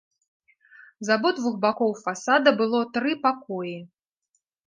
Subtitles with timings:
[1.09, 3.77] З абодвух бакоў фасада было тры пакоі.